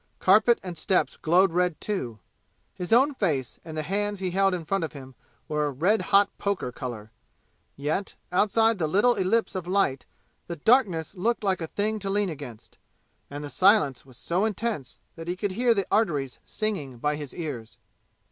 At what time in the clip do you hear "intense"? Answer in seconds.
14.43-14.97